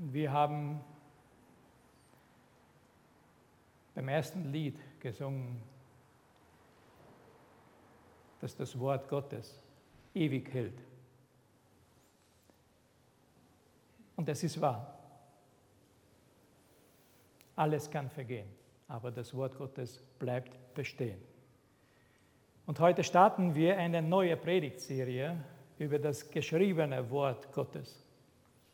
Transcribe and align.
Wir 0.00 0.32
haben 0.32 0.80
beim 3.96 4.08
ersten 4.08 4.44
Lied 4.52 4.78
gesungen, 5.00 5.60
dass 8.40 8.54
das 8.54 8.78
Wort 8.78 9.08
Gottes 9.08 9.60
ewig 10.14 10.54
hält. 10.54 10.80
Und 14.14 14.28
es 14.28 14.44
ist 14.44 14.60
wahr. 14.60 14.96
Alles 17.56 17.90
kann 17.90 18.08
vergehen, 18.08 18.48
aber 18.86 19.10
das 19.10 19.34
Wort 19.34 19.58
Gottes 19.58 20.00
bleibt 20.20 20.74
bestehen. 20.74 21.20
Und 22.66 22.78
heute 22.78 23.02
starten 23.02 23.52
wir 23.56 23.76
eine 23.76 24.00
neue 24.00 24.36
Predigtserie 24.36 25.42
über 25.76 25.98
das 25.98 26.30
geschriebene 26.30 27.10
Wort 27.10 27.52
Gottes. 27.52 28.07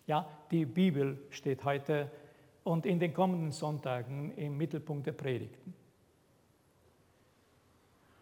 Ja, 0.06 0.28
die 0.50 0.66
Bibel 0.66 1.18
steht 1.30 1.64
heute 1.64 2.10
und 2.62 2.86
in 2.86 2.98
den 2.98 3.14
kommenden 3.14 3.52
Sonntagen 3.52 4.32
im 4.36 4.56
Mittelpunkt 4.56 5.06
der 5.06 5.12
Predigten. 5.12 5.74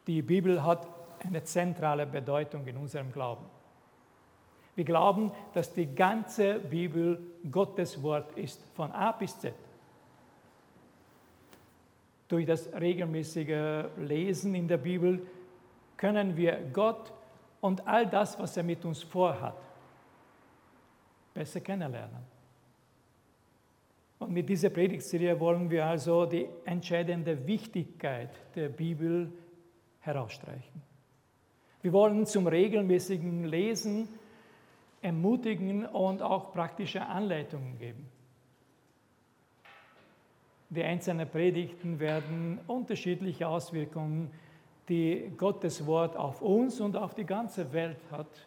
Die 0.07 0.23
Bibel 0.23 0.63
hat 0.65 0.89
eine 1.25 1.43
zentrale 1.45 2.07
Bedeutung 2.07 2.67
in 2.67 2.77
unserem 2.77 3.13
Glauben. 3.13 3.45
Wir 4.75 4.85
glauben, 4.85 5.31
dass 5.53 5.73
die 5.73 5.95
ganze 5.95 6.59
Bibel 6.59 7.21
Gottes 7.51 8.03
Wort 8.03 8.37
ist, 8.37 8.65
von 8.75 8.91
A 8.91 9.13
bis 9.13 9.39
Z. 9.39 9.55
Durch 12.29 12.47
das 12.47 12.73
regelmäßige 12.73 13.85
Lesen 13.99 14.55
in 14.55 14.67
der 14.67 14.79
Bibel 14.79 15.27
können 15.97 16.37
wir 16.37 16.59
Gott 16.73 17.13
und 17.61 17.87
all 17.87 18.07
das, 18.07 18.39
was 18.39 18.57
er 18.57 18.63
mit 18.63 18.85
uns 18.85 19.03
vorhat, 19.03 19.55
besser 21.35 21.61
kennenlernen. 21.61 22.23
Und 24.19 24.33
mit 24.33 24.49
dieser 24.49 24.71
Predigtserie 24.71 25.39
wollen 25.41 25.69
wir 25.69 25.85
also 25.85 26.27
die 26.27 26.47
entscheidende 26.65 27.47
Wichtigkeit 27.47 28.31
der 28.55 28.69
Bibel 28.69 29.33
herausstreichen. 30.01 30.83
Wir 31.83 31.93
wollen 31.93 32.25
zum 32.27 32.47
regelmäßigen 32.47 33.45
Lesen 33.45 34.09
ermutigen 35.01 35.85
und 35.85 36.23
auch 36.23 36.53
praktische 36.53 37.05
Anleitungen 37.05 37.77
geben. 37.79 38.09
Die 40.71 40.85
einzelnen 40.85 41.29
Predigten 41.29 41.99
werden 41.99 42.61
unterschiedliche 42.69 43.49
Auswirkungen, 43.49 44.31
die 44.89 45.33
Gottes 45.37 45.85
Wort 45.85 46.17
auf 46.17 46.41
uns 46.41 46.81
und 46.81 46.97
auf 46.97 47.15
die 47.15 47.27
ganze 47.27 47.73
Welt 47.73 47.99
hat, 48.11 48.47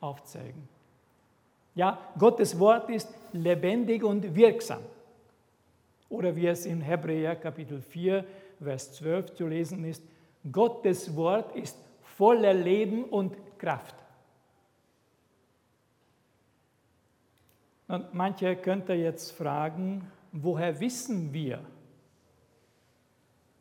aufzeigen. 0.00 0.68
Ja, 1.78 1.96
Gottes 2.18 2.58
Wort 2.58 2.90
ist 2.90 3.08
lebendig 3.32 4.02
und 4.02 4.34
wirksam. 4.34 4.82
Oder 6.08 6.34
wie 6.34 6.48
es 6.48 6.66
in 6.66 6.80
Hebräer 6.80 7.36
Kapitel 7.36 7.80
4, 7.80 8.24
Vers 8.60 8.94
12 8.94 9.34
zu 9.34 9.46
lesen 9.46 9.84
ist, 9.84 10.02
Gottes 10.50 11.14
Wort 11.14 11.54
ist 11.54 11.78
voller 12.02 12.52
Leben 12.52 13.04
und 13.04 13.36
Kraft. 13.58 13.94
Und 17.86 18.12
manche 18.12 18.56
könnte 18.56 18.94
jetzt 18.94 19.30
fragen, 19.30 20.10
woher 20.32 20.80
wissen 20.80 21.32
wir, 21.32 21.60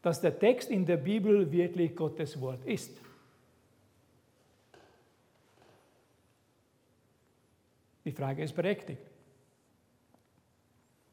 dass 0.02 0.22
der 0.22 0.40
Text 0.40 0.72
in 0.72 0.88
der 0.88 0.98
Bibel 0.98 1.52
wirklich 1.52 1.96
Gottes 1.96 2.42
Wort 2.42 2.66
ist? 2.66 2.98
Die 8.08 8.14
Frage 8.14 8.42
ist 8.42 8.56
berechtigt. 8.56 9.02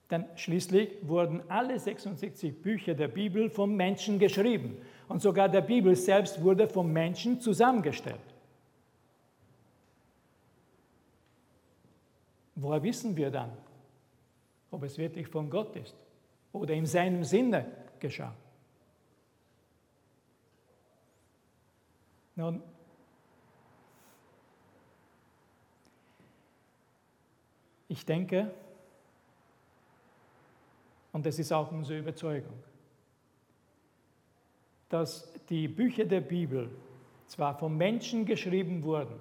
Denn 0.08 0.26
schließlich 0.36 0.90
wurden 1.02 1.42
alle 1.50 1.76
66 1.76 2.62
Bücher 2.62 2.94
der 2.94 3.08
Bibel 3.08 3.50
vom 3.50 3.74
Menschen 3.74 4.20
geschrieben. 4.20 4.76
Und 5.08 5.20
sogar 5.20 5.48
der 5.48 5.62
Bibel 5.62 5.96
selbst 5.96 6.40
wurde 6.40 6.68
vom 6.68 6.92
Menschen 6.92 7.40
zusammengestellt. 7.40 8.20
Woher 12.54 12.80
wissen 12.84 13.16
wir 13.16 13.32
dann, 13.32 13.50
ob 14.70 14.84
es 14.84 14.96
wirklich 14.96 15.26
von 15.26 15.50
Gott 15.50 15.74
ist 15.74 15.96
oder 16.52 16.74
in 16.74 16.86
seinem 16.86 17.24
Sinne 17.24 17.66
geschah? 17.98 18.36
Nun, 22.36 22.62
Ich 27.94 28.04
denke, 28.04 28.50
und 31.12 31.24
das 31.24 31.38
ist 31.38 31.52
auch 31.52 31.70
unsere 31.70 32.00
Überzeugung, 32.00 32.58
dass 34.88 35.32
die 35.48 35.68
Bücher 35.68 36.04
der 36.04 36.20
Bibel 36.20 36.70
zwar 37.28 37.56
von 37.56 37.76
Menschen 37.76 38.26
geschrieben 38.26 38.82
wurden, 38.82 39.14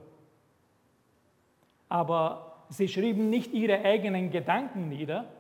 aber 1.88 2.66
sie 2.70 2.88
schrieben 2.88 3.30
nicht 3.30 3.54
ihre 3.54 3.80
eigenen 3.86 4.32
Gedanken 4.32 4.90
nieder, 4.90 5.32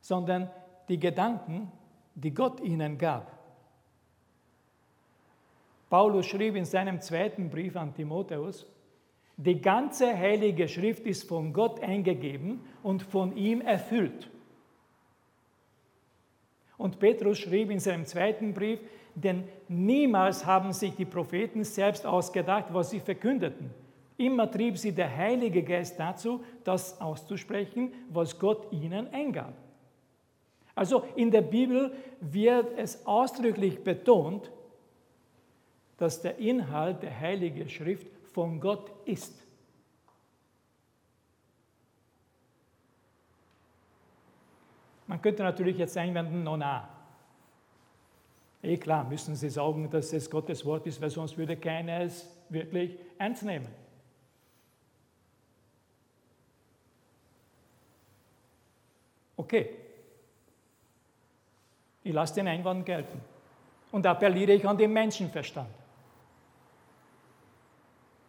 sondern 0.00 0.48
die 0.88 1.00
Gedanken, 1.00 1.72
die 2.14 2.32
Gott 2.32 2.60
ihnen 2.60 2.98
gab. 2.98 3.36
Paulus 5.90 6.26
schrieb 6.26 6.54
in 6.54 6.66
seinem 6.66 7.00
zweiten 7.00 7.50
Brief 7.50 7.74
an 7.74 7.92
Timotheus, 7.92 8.64
die 9.36 9.60
ganze 9.60 10.16
heilige 10.16 10.68
Schrift 10.68 11.06
ist 11.06 11.28
von 11.28 11.52
Gott 11.52 11.82
eingegeben 11.82 12.60
und 12.82 13.02
von 13.02 13.36
ihm 13.36 13.60
erfüllt. 13.60 14.30
Und 16.76 16.98
Petrus 16.98 17.38
schrieb 17.38 17.70
in 17.70 17.80
seinem 17.80 18.04
zweiten 18.04 18.52
Brief, 18.52 18.80
denn 19.14 19.44
niemals 19.68 20.44
haben 20.44 20.72
sich 20.72 20.94
die 20.94 21.04
Propheten 21.04 21.64
selbst 21.64 22.04
ausgedacht, 22.04 22.66
was 22.70 22.90
sie 22.90 23.00
verkündeten. 23.00 23.70
Immer 24.16 24.50
trieb 24.50 24.78
sie 24.78 24.92
der 24.92 25.14
Heilige 25.16 25.62
Geist 25.62 25.98
dazu, 25.98 26.42
das 26.62 27.00
auszusprechen, 27.00 27.92
was 28.10 28.38
Gott 28.38 28.70
ihnen 28.72 29.12
eingab. 29.12 29.54
Also 30.74 31.04
in 31.16 31.30
der 31.30 31.42
Bibel 31.42 31.92
wird 32.20 32.76
es 32.76 33.06
ausdrücklich 33.06 33.82
betont, 33.82 34.50
dass 35.96 36.20
der 36.20 36.38
Inhalt 36.38 37.02
der 37.02 37.18
Heiligen 37.18 37.68
Schrift 37.68 38.06
von 38.34 38.60
Gott 38.60 38.90
ist. 39.06 39.32
Man 45.06 45.22
könnte 45.22 45.44
natürlich 45.44 45.78
jetzt 45.78 45.96
einwenden, 45.96 46.42
no 46.42 46.56
na. 46.56 46.88
Eh 48.60 48.76
klar, 48.76 49.04
müssen 49.04 49.36
Sie 49.36 49.50
sagen, 49.50 49.88
dass 49.88 50.12
es 50.12 50.28
Gottes 50.28 50.64
Wort 50.64 50.86
ist, 50.86 51.00
weil 51.00 51.10
sonst 51.10 51.38
würde 51.38 51.56
keiner 51.56 52.00
es 52.00 52.28
wirklich 52.48 52.98
ernst 53.18 53.44
nehmen. 53.44 53.68
Okay, 59.36 59.70
ich 62.02 62.12
lasse 62.12 62.34
den 62.34 62.48
Einwand 62.48 62.84
gelten 62.86 63.20
und 63.92 64.06
appelliere 64.06 64.52
ich 64.52 64.66
an 64.66 64.78
den 64.78 64.92
Menschenverstand. 64.92 65.83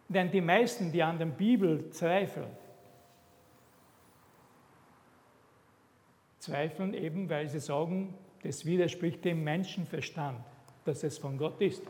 Denn 0.08 0.30
die 0.30 0.40
meisten, 0.40 0.92
die 0.92 1.02
an 1.02 1.18
der 1.18 1.26
Bibel 1.26 1.90
zweifeln, 1.90 2.50
zweifeln 6.38 6.94
eben, 6.94 7.28
weil 7.28 7.48
sie 7.48 7.58
sagen, 7.58 8.14
das 8.42 8.64
widerspricht 8.64 9.24
dem 9.24 9.42
Menschenverstand, 9.42 10.38
dass 10.84 11.02
es 11.02 11.18
von 11.18 11.36
Gott 11.36 11.60
ist. 11.60 11.82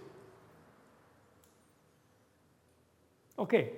Okay. 3.37 3.73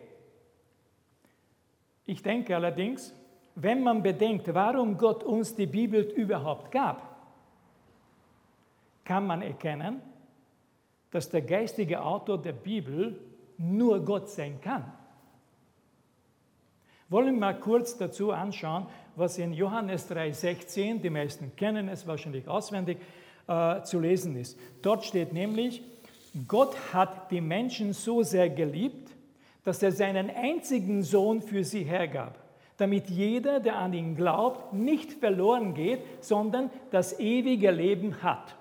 Ich 2.06 2.22
denke 2.22 2.54
allerdings, 2.54 3.12
wenn 3.56 3.82
man 3.82 4.02
bedenkt, 4.02 4.54
warum 4.54 4.96
Gott 4.96 5.24
uns 5.24 5.54
die 5.54 5.66
Bibel 5.66 6.02
überhaupt 6.02 6.70
gab, 6.70 7.16
kann 9.04 9.26
man 9.26 9.42
erkennen, 9.42 10.00
dass 11.10 11.28
der 11.28 11.42
geistige 11.42 12.02
Autor 12.02 12.40
der 12.40 12.52
Bibel 12.52 13.18
nur 13.58 14.04
Gott 14.04 14.30
sein 14.30 14.60
kann. 14.60 14.90
Wollen 17.10 17.34
wir 17.34 17.40
mal 17.40 17.58
kurz 17.58 17.96
dazu 17.96 18.32
anschauen, 18.32 18.86
was 19.16 19.38
in 19.38 19.52
Johannes 19.52 20.10
3,16, 20.10 21.00
die 21.00 21.10
meisten 21.10 21.56
kennen 21.56 21.88
es 21.88 22.06
wahrscheinlich 22.06 22.46
auswendig, 22.46 22.98
äh, 23.48 23.82
zu 23.82 23.98
lesen 23.98 24.36
ist. 24.36 24.58
Dort 24.82 25.04
steht 25.04 25.32
nämlich, 25.32 25.82
Gott 26.46 26.76
hat 26.92 27.30
die 27.30 27.40
Menschen 27.40 27.94
so 27.94 28.22
sehr 28.22 28.50
geliebt, 28.50 29.10
dass 29.64 29.82
er 29.82 29.92
seinen 29.92 30.30
einzigen 30.30 31.02
Sohn 31.02 31.40
für 31.40 31.64
sie 31.64 31.82
hergab, 31.82 32.38
damit 32.76 33.08
jeder, 33.08 33.58
der 33.60 33.76
an 33.76 33.94
ihn 33.94 34.14
glaubt, 34.14 34.74
nicht 34.74 35.14
verloren 35.14 35.72
geht, 35.72 36.00
sondern 36.20 36.70
das 36.90 37.18
ewige 37.18 37.70
Leben 37.70 38.22
hat. 38.22 38.54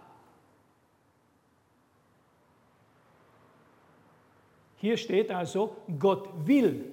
Hier 4.87 4.95
steht 4.95 5.31
also, 5.31 5.75
Gott 5.99 6.29
will, 6.47 6.85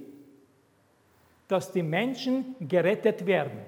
dass 1.47 1.71
die 1.71 1.85
Menschen 1.85 2.57
gerettet 2.59 3.25
werden. 3.25 3.61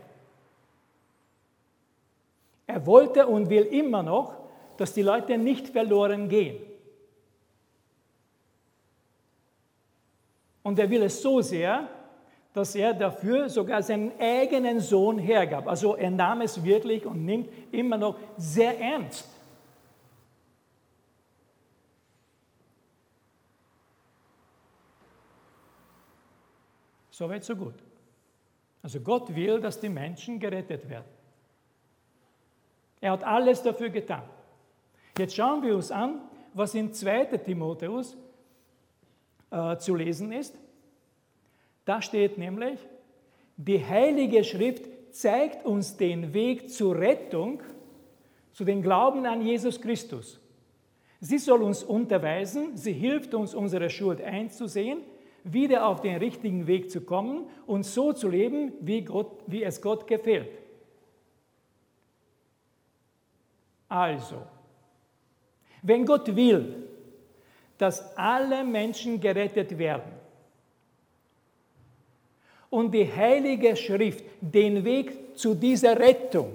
Er 2.66 2.84
wollte 2.84 3.24
und 3.28 3.48
will 3.48 3.62
immer 3.66 4.02
noch, 4.02 4.34
dass 4.78 4.92
die 4.94 5.02
Leute 5.02 5.38
nicht 5.38 5.68
verloren 5.68 6.28
gehen. 6.28 6.60
Und 10.64 10.80
er 10.80 10.90
will 10.90 11.04
es 11.04 11.22
so 11.22 11.40
sehr, 11.40 11.88
dass 12.52 12.74
er 12.74 12.94
dafür 12.94 13.48
sogar 13.48 13.80
seinen 13.80 14.10
eigenen 14.18 14.80
Sohn 14.80 15.20
hergab. 15.20 15.68
Also 15.68 15.94
er 15.94 16.10
nahm 16.10 16.40
es 16.40 16.64
wirklich 16.64 17.06
und 17.06 17.24
nimmt 17.24 17.48
immer 17.70 17.96
noch 17.96 18.18
sehr 18.36 18.76
ernst. 18.80 19.35
Soweit, 27.16 27.44
so 27.44 27.56
gut. 27.56 27.72
Also 28.82 29.00
Gott 29.00 29.34
will, 29.34 29.58
dass 29.58 29.80
die 29.80 29.88
Menschen 29.88 30.38
gerettet 30.38 30.86
werden. 30.86 31.06
Er 33.00 33.12
hat 33.12 33.24
alles 33.24 33.62
dafür 33.62 33.88
getan. 33.88 34.24
Jetzt 35.16 35.34
schauen 35.34 35.62
wir 35.62 35.74
uns 35.74 35.90
an, 35.90 36.20
was 36.52 36.74
in 36.74 36.92
2 36.92 37.24
Timotheus 37.38 38.18
äh, 39.50 39.78
zu 39.78 39.94
lesen 39.94 40.30
ist. 40.30 40.58
Da 41.86 42.02
steht 42.02 42.36
nämlich, 42.36 42.78
die 43.56 43.82
Heilige 43.82 44.44
Schrift 44.44 44.84
zeigt 45.10 45.64
uns 45.64 45.96
den 45.96 46.34
Weg 46.34 46.68
zur 46.68 46.98
Rettung, 46.98 47.62
zu 48.52 48.62
dem 48.62 48.82
Glauben 48.82 49.24
an 49.24 49.40
Jesus 49.40 49.80
Christus. 49.80 50.38
Sie 51.20 51.38
soll 51.38 51.62
uns 51.62 51.82
unterweisen, 51.82 52.76
sie 52.76 52.92
hilft 52.92 53.32
uns, 53.32 53.54
unsere 53.54 53.88
Schuld 53.88 54.20
einzusehen, 54.20 55.00
wieder 55.52 55.86
auf 55.86 56.00
den 56.00 56.16
richtigen 56.16 56.66
Weg 56.66 56.90
zu 56.90 57.00
kommen 57.00 57.46
und 57.66 57.84
so 57.84 58.12
zu 58.12 58.28
leben, 58.28 58.72
wie, 58.80 59.02
Gott, 59.02 59.30
wie 59.46 59.62
es 59.62 59.80
Gott 59.80 60.06
gefällt. 60.06 60.50
Also, 63.88 64.42
wenn 65.82 66.04
Gott 66.04 66.34
will, 66.34 66.88
dass 67.78 68.16
alle 68.16 68.64
Menschen 68.64 69.20
gerettet 69.20 69.78
werden 69.78 70.12
und 72.70 72.92
die 72.92 73.10
Heilige 73.10 73.76
Schrift 73.76 74.24
den 74.40 74.84
Weg 74.84 75.38
zu 75.38 75.54
dieser 75.54 75.98
Rettung, 75.98 76.52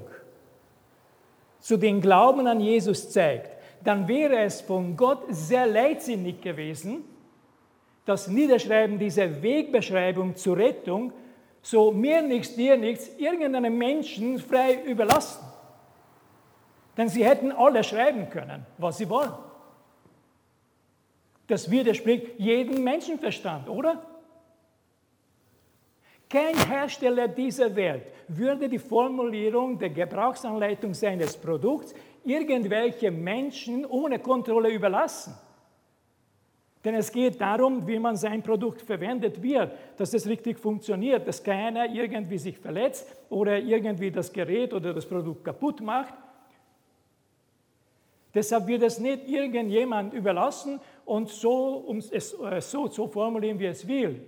zu 1.59 1.77
dem 1.77 2.01
Glauben 2.01 2.47
an 2.47 2.59
Jesus 2.59 3.09
zeigt, 3.11 3.55
dann 3.83 4.07
wäre 4.07 4.39
es 4.39 4.61
von 4.61 4.97
Gott 4.97 5.23
sehr 5.29 5.65
leidsinnig 5.65 6.41
gewesen, 6.41 7.03
das 8.05 8.27
Niederschreiben 8.27 8.97
dieser 8.99 9.41
Wegbeschreibung 9.41 10.35
zur 10.35 10.57
Rettung 10.57 11.13
so 11.61 11.91
mir 11.91 12.21
nichts, 12.21 12.55
dir 12.55 12.77
nichts, 12.77 13.09
irgendeinem 13.17 13.77
Menschen 13.77 14.39
frei 14.39 14.81
überlassen. 14.83 15.45
Denn 16.97 17.07
sie 17.07 17.25
hätten 17.25 17.51
alle 17.51 17.83
schreiben 17.83 18.29
können, 18.29 18.65
was 18.77 18.97
sie 18.97 19.09
wollen. 19.09 19.31
Das 21.47 21.69
widerspricht 21.69 22.39
jedem 22.39 22.83
Menschenverstand, 22.83 23.69
oder? 23.69 24.01
Kein 26.29 26.55
Hersteller 26.55 27.27
dieser 27.27 27.75
Welt 27.75 28.03
würde 28.29 28.69
die 28.69 28.79
Formulierung 28.79 29.77
der 29.77 29.89
Gebrauchsanleitung 29.89 30.93
seines 30.93 31.35
Produkts 31.35 31.93
irgendwelche 32.23 33.11
Menschen 33.11 33.85
ohne 33.85 34.19
Kontrolle 34.19 34.69
überlassen. 34.69 35.35
Denn 36.83 36.95
es 36.95 37.11
geht 37.11 37.39
darum, 37.39 37.85
wie 37.87 37.99
man 37.99 38.15
sein 38.15 38.41
Produkt 38.41 38.81
verwendet 38.81 39.41
wird, 39.41 39.71
dass 39.97 40.13
es 40.13 40.27
richtig 40.27 40.59
funktioniert, 40.59 41.27
dass 41.27 41.43
keiner 41.43 41.87
irgendwie 41.87 42.39
sich 42.39 42.57
verletzt 42.57 43.15
oder 43.29 43.59
irgendwie 43.59 44.09
das 44.09 44.33
Gerät 44.33 44.73
oder 44.73 44.93
das 44.93 45.05
Produkt 45.05 45.43
kaputt 45.43 45.79
macht. 45.81 46.13
Deshalb 48.33 48.67
wird 48.67 48.81
es 48.83 48.99
nicht 48.99 49.27
irgendjemand 49.27 50.13
überlassen 50.13 50.79
und 51.05 51.29
so, 51.29 51.75
um 51.75 51.97
es 51.97 52.33
äh, 52.33 52.61
so 52.61 52.87
zu 52.87 53.07
formulieren, 53.07 53.59
wie 53.59 53.65
es 53.65 53.87
will. 53.87 54.25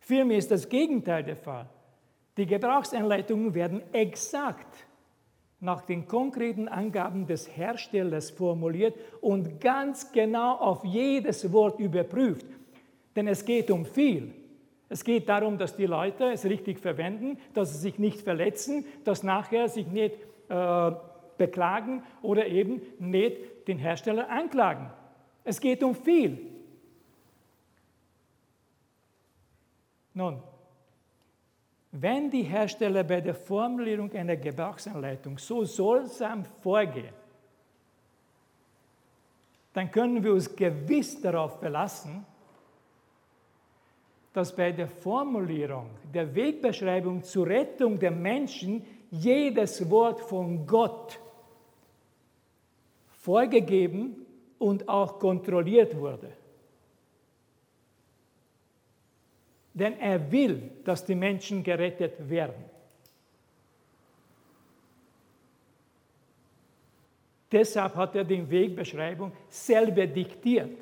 Vielmehr 0.00 0.38
ist 0.38 0.50
das 0.50 0.68
Gegenteil 0.68 1.22
der 1.22 1.36
Fall. 1.36 1.68
Die 2.36 2.46
Gebrauchsanleitungen 2.46 3.54
werden 3.54 3.82
exakt 3.92 4.86
nach 5.60 5.82
den 5.82 6.08
konkreten 6.08 6.68
Angaben 6.68 7.26
des 7.26 7.56
Herstellers 7.56 8.30
formuliert 8.30 8.94
und 9.20 9.60
ganz 9.60 10.10
genau 10.12 10.54
auf 10.56 10.84
jedes 10.84 11.52
Wort 11.52 11.78
überprüft. 11.78 12.46
Denn 13.14 13.28
es 13.28 13.44
geht 13.44 13.70
um 13.70 13.84
viel. 13.84 14.32
Es 14.88 15.04
geht 15.04 15.28
darum, 15.28 15.58
dass 15.58 15.76
die 15.76 15.86
Leute 15.86 16.32
es 16.32 16.44
richtig 16.44 16.80
verwenden, 16.80 17.38
dass 17.54 17.72
sie 17.72 17.78
sich 17.78 17.98
nicht 17.98 18.22
verletzen, 18.22 18.84
dass 19.04 19.22
nachher 19.22 19.68
sich 19.68 19.86
nicht 19.86 20.16
äh, 20.48 20.90
beklagen 21.38 22.02
oder 22.22 22.46
eben 22.46 22.82
nicht 22.98 23.68
den 23.68 23.78
Hersteller 23.78 24.28
anklagen. 24.28 24.90
Es 25.44 25.60
geht 25.60 25.82
um 25.82 25.94
viel. 25.94 26.38
Nun, 30.12 30.42
wenn 31.92 32.30
die 32.30 32.42
Hersteller 32.42 33.04
bei 33.04 33.20
der 33.20 33.34
Formulierung 33.34 34.12
einer 34.12 34.36
Gebrauchsanleitung 34.36 35.38
so 35.38 35.64
sorgsam 35.64 36.44
vorgehen, 36.44 37.14
dann 39.72 39.90
können 39.90 40.22
wir 40.22 40.32
uns 40.32 40.54
gewiss 40.54 41.20
darauf 41.20 41.58
verlassen, 41.58 42.24
dass 44.32 44.54
bei 44.54 44.70
der 44.70 44.88
Formulierung 44.88 45.90
der 46.14 46.32
Wegbeschreibung 46.34 47.22
zur 47.24 47.46
Rettung 47.46 47.98
der 47.98 48.12
Menschen 48.12 48.84
jedes 49.10 49.88
Wort 49.90 50.20
von 50.20 50.66
Gott 50.66 51.18
vorgegeben 53.08 54.24
und 54.58 54.88
auch 54.88 55.18
kontrolliert 55.18 55.96
wurde. 55.96 56.32
Denn 59.72 59.98
er 60.00 60.30
will, 60.30 60.70
dass 60.84 61.04
die 61.04 61.14
Menschen 61.14 61.62
gerettet 61.62 62.28
werden. 62.28 62.64
Deshalb 67.52 67.96
hat 67.96 68.14
er 68.14 68.24
die 68.24 68.48
Wegbeschreibung 68.48 69.32
selber 69.48 70.06
diktiert 70.06 70.78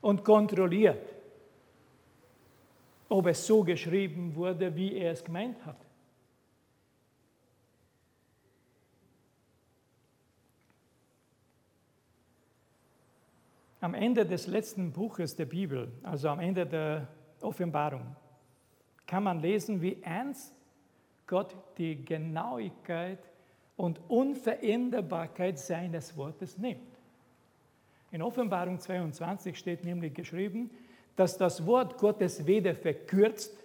und 0.00 0.24
kontrolliert, 0.24 1.14
ob 3.08 3.26
es 3.26 3.44
so 3.46 3.64
geschrieben 3.64 4.34
wurde, 4.34 4.74
wie 4.76 4.94
er 4.94 5.12
es 5.12 5.24
gemeint 5.24 5.64
hat. 5.64 5.76
Am 13.80 13.94
Ende 13.94 14.26
des 14.26 14.46
letzten 14.46 14.92
Buches 14.92 15.34
der 15.36 15.46
Bibel, 15.46 15.90
also 16.02 16.28
am 16.28 16.40
Ende 16.40 16.66
der 16.66 17.08
Offenbarung, 17.42 18.16
kann 19.06 19.24
man 19.24 19.40
lesen, 19.40 19.80
wie 19.80 20.02
ernst 20.02 20.54
Gott 21.26 21.54
die 21.76 22.04
Genauigkeit 22.04 23.18
und 23.76 24.00
Unveränderbarkeit 24.08 25.58
seines 25.58 26.16
Wortes 26.16 26.58
nimmt. 26.58 26.98
In 28.10 28.22
Offenbarung 28.22 28.80
22 28.80 29.56
steht 29.56 29.84
nämlich 29.84 30.14
geschrieben, 30.14 30.70
dass 31.16 31.36
das 31.36 31.66
Wort 31.66 31.98
Gottes 31.98 32.46
weder 32.46 32.74
verkürzt 32.74 33.64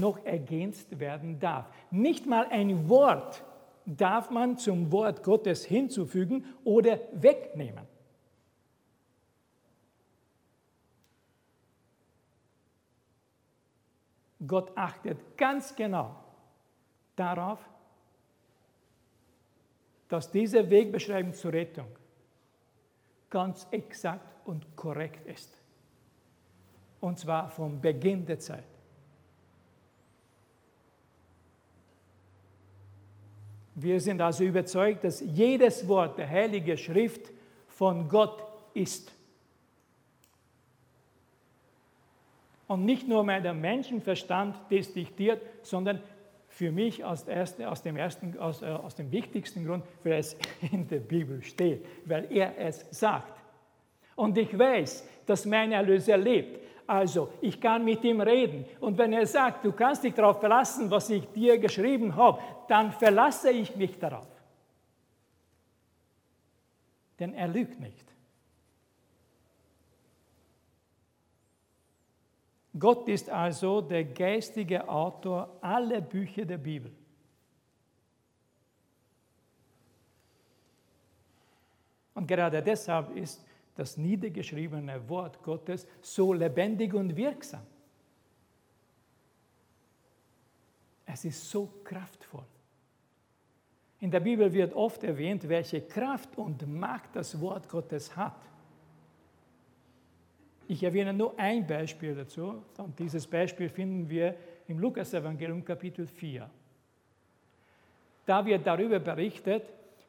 noch 0.00 0.24
ergänzt 0.24 0.98
werden 0.98 1.38
darf. 1.38 1.66
Nicht 1.90 2.26
mal 2.26 2.46
ein 2.50 2.88
Wort 2.88 3.44
darf 3.86 4.30
man 4.30 4.58
zum 4.58 4.90
Wort 4.90 5.22
Gottes 5.22 5.64
hinzufügen 5.64 6.44
oder 6.64 6.98
wegnehmen. 7.12 7.84
Gott 14.46 14.76
achtet 14.76 15.36
ganz 15.36 15.74
genau 15.74 16.14
darauf, 17.14 17.58
dass 20.08 20.30
diese 20.30 20.68
Wegbeschreibung 20.68 21.34
zur 21.34 21.52
Rettung 21.52 21.88
ganz 23.30 23.66
exakt 23.70 24.46
und 24.46 24.76
korrekt 24.76 25.26
ist. 25.26 25.52
Und 27.00 27.18
zwar 27.18 27.48
vom 27.50 27.80
Beginn 27.80 28.24
der 28.24 28.38
Zeit. 28.38 28.64
Wir 33.74 34.00
sind 34.00 34.22
also 34.22 34.42
überzeugt, 34.42 35.04
dass 35.04 35.20
jedes 35.20 35.86
Wort 35.86 36.16
der 36.16 36.28
Heiligen 36.28 36.78
Schrift 36.78 37.30
von 37.68 38.08
Gott 38.08 38.42
ist. 38.72 39.12
Und 42.66 42.84
nicht 42.84 43.06
nur 43.06 43.22
meinem 43.24 43.60
Menschenverstand 43.60 44.56
das 44.70 44.92
diktiert, 44.92 45.40
sondern 45.62 46.00
für 46.48 46.72
mich 46.72 47.04
aus, 47.04 47.24
erste, 47.24 47.70
aus, 47.70 47.82
dem 47.82 47.96
ersten, 47.96 48.38
aus, 48.38 48.62
äh, 48.62 48.66
aus 48.66 48.94
dem 48.94 49.12
wichtigsten 49.12 49.66
Grund, 49.66 49.84
weil 50.02 50.14
es 50.14 50.36
in 50.72 50.88
der 50.88 51.00
Bibel 51.00 51.42
steht, 51.42 51.84
weil 52.06 52.32
er 52.32 52.56
es 52.58 52.86
sagt. 52.90 53.40
Und 54.14 54.38
ich 54.38 54.58
weiß, 54.58 55.06
dass 55.26 55.44
mein 55.44 55.72
Erlöser 55.72 56.16
lebt. 56.16 56.60
Also, 56.86 57.28
ich 57.40 57.60
kann 57.60 57.84
mit 57.84 58.02
ihm 58.04 58.20
reden. 58.20 58.64
Und 58.80 58.96
wenn 58.96 59.12
er 59.12 59.26
sagt, 59.26 59.64
du 59.64 59.72
kannst 59.72 60.04
dich 60.04 60.14
darauf 60.14 60.40
verlassen, 60.40 60.90
was 60.90 61.10
ich 61.10 61.26
dir 61.32 61.58
geschrieben 61.58 62.14
habe, 62.14 62.40
dann 62.68 62.92
verlasse 62.92 63.50
ich 63.50 63.74
mich 63.76 63.98
darauf. 63.98 64.26
Denn 67.18 67.34
er 67.34 67.48
lügt 67.48 67.80
nicht. 67.80 68.15
Gott 72.78 73.08
ist 73.08 73.30
also 73.30 73.80
der 73.80 74.04
geistige 74.04 74.88
Autor 74.88 75.56
aller 75.60 76.00
Bücher 76.00 76.44
der 76.44 76.58
Bibel. 76.58 76.92
Und 82.14 82.26
gerade 82.26 82.62
deshalb 82.62 83.14
ist 83.16 83.44
das 83.74 83.96
niedergeschriebene 83.96 85.08
Wort 85.08 85.42
Gottes 85.42 85.86
so 86.00 86.32
lebendig 86.32 86.94
und 86.94 87.14
wirksam. 87.14 87.62
Es 91.04 91.24
ist 91.24 91.50
so 91.50 91.70
kraftvoll. 91.84 92.46
In 94.00 94.10
der 94.10 94.20
Bibel 94.20 94.52
wird 94.52 94.74
oft 94.74 95.02
erwähnt, 95.04 95.48
welche 95.48 95.82
Kraft 95.82 96.36
und 96.36 96.66
Macht 96.66 97.16
das 97.16 97.40
Wort 97.40 97.68
Gottes 97.68 98.14
hat. 98.16 98.36
Ich 100.68 100.82
erwähne 100.82 101.12
nur 101.12 101.38
ein 101.38 101.66
Beispiel 101.66 102.14
dazu 102.14 102.62
und 102.78 102.98
dieses 102.98 103.26
Beispiel 103.26 103.68
finden 103.68 104.08
wir 104.08 104.34
im 104.66 104.78
Lukas-Evangelium 104.78 105.64
Kapitel 105.64 106.06
4. 106.06 106.50
Da 108.26 108.44
wird 108.44 108.66
darüber 108.66 108.98
berichtet, 108.98 109.62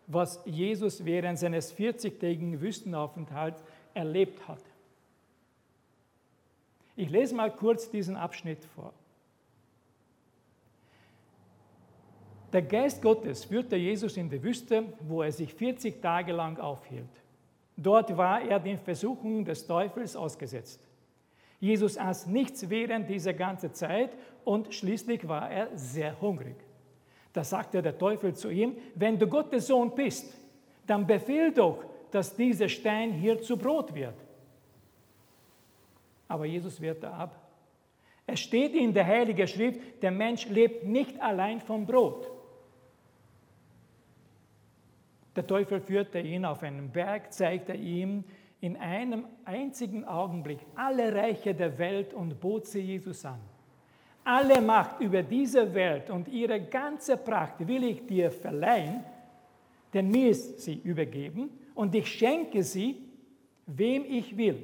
was 0.08 0.42
Jesus 0.46 1.06
während 1.06 1.38
seines 1.38 1.76
40-tägigen 1.78 2.60
Wüstenaufenthalts 2.60 3.64
erlebt 3.94 4.48
hat. 4.48 4.62
Ich 6.96 7.10
lese 7.10 7.36
mal 7.36 7.52
kurz 7.52 7.92
diesen 7.92 8.16
Abschnitt 8.16 8.66
vor. 8.74 8.92
Der 12.52 12.64
Geist 12.64 13.02
Gottes 13.02 13.46
führte 13.46 13.76
Jesus 13.76 14.18
in 14.18 14.30
die 14.30 14.42
Wüste, 14.42 14.86
wo 15.02 15.22
er 15.22 15.32
sich 15.32 15.54
40 15.54 16.02
Tage 16.02 16.32
lang 16.32 16.58
aufhielt. 16.58 17.06
Dort 17.78 18.18
war 18.18 18.42
er 18.42 18.60
den 18.60 18.80
Versuchungen 18.80 19.46
des 19.46 19.68
Teufels 19.68 20.16
ausgesetzt. 20.16 20.82
Jesus 21.60 21.98
aß 21.98 22.26
nichts 22.28 22.70
während 22.70 23.08
dieser 23.10 23.34
ganzen 23.34 23.74
Zeit 23.74 24.12
und 24.44 24.74
schließlich 24.74 25.28
war 25.28 25.50
er 25.50 25.70
sehr 25.76 26.20
hungrig. 26.20 26.56
Da 27.34 27.44
sagte 27.44 27.82
der 27.84 27.98
Teufel 27.98 28.36
zu 28.36 28.50
ihm, 28.50 28.76
wenn 28.96 29.20
du 29.20 29.28
Gottes 29.28 29.68
Sohn 29.68 29.94
bist, 29.94 30.34
dann 30.88 31.06
befehl 31.06 31.52
doch, 31.52 31.84
dass 32.10 32.36
dieser 32.36 32.68
Stein 32.68 33.12
hier 33.12 33.42
zu 33.42 33.58
Brot 33.58 33.94
wird. 33.94 34.16
Aber 36.28 36.46
Jesus 36.46 36.82
wehrte 36.82 37.10
ab. 37.10 37.48
Es 38.26 38.40
steht 38.40 38.74
in 38.74 38.94
der 38.94 39.06
Heiligen 39.06 39.48
Schrift, 39.48 39.80
der 40.02 40.12
Mensch 40.12 40.48
lebt 40.48 40.84
nicht 40.84 41.20
allein 41.22 41.62
vom 41.62 41.86
Brot. 41.86 42.30
Der 45.38 45.46
Teufel 45.46 45.80
führte 45.80 46.18
ihn 46.20 46.46
auf 46.46 46.64
einen 46.64 46.90
Berg, 46.90 47.32
zeigte 47.32 47.74
ihm 47.74 48.24
in 48.60 48.76
einem 48.76 49.26
einzigen 49.46 50.04
Augenblick 50.04 50.58
alle 50.74 51.14
Reiche 51.14 51.54
der 51.54 51.78
Welt 51.78 52.12
und 52.16 52.40
bot 52.40 52.66
sie 52.66 52.80
Jesus 52.82 53.24
an. 53.24 53.40
Alle 54.24 54.60
Macht 54.60 55.00
über 55.00 55.22
diese 55.22 55.72
Welt 55.76 56.10
und 56.10 56.28
ihre 56.28 56.60
ganze 56.60 57.18
Pracht 57.18 57.68
will 57.68 57.84
ich 57.84 58.04
dir 58.08 58.32
verleihen, 58.32 59.04
denn 59.94 60.10
mir 60.10 60.32
ist 60.32 60.62
sie 60.62 60.80
übergeben 60.84 61.52
und 61.76 61.94
ich 61.94 62.08
schenke 62.08 62.64
sie, 62.64 62.98
wem 63.68 64.06
ich 64.06 64.36
will. 64.36 64.64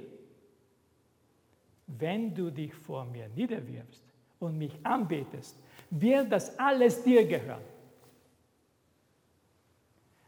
Wenn 1.85 2.33
du 2.33 2.49
dich 2.49 2.73
vor 2.73 3.05
mir 3.05 3.29
niederwirfst 3.35 4.03
und 4.39 4.57
mich 4.57 4.73
anbetest, 4.81 5.55
wird 5.91 6.31
das 6.31 6.57
alles 6.57 7.03
dir 7.03 7.27
gehören. 7.27 7.72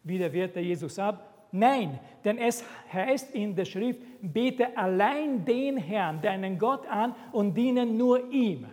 Wieder 0.05 0.31
wehrte 0.31 0.59
Jesus 0.59 0.97
ab. 1.00 1.47
Nein, 1.51 2.00
denn 2.24 2.38
es 2.38 2.63
heißt 2.93 3.33
in 3.33 3.55
der 3.55 3.65
Schrift, 3.65 4.01
bete 4.21 4.77
allein 4.77 5.43
den 5.43 5.77
Herrn, 5.77 6.21
deinen 6.21 6.59
Gott 6.59 6.88
an 6.88 7.15
und 7.31 7.55
diene 7.55 7.85
nur 7.85 8.29
ihm. 8.31 8.67